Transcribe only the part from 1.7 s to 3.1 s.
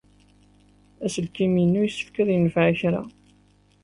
yessefk ad yenfeɛ i kra.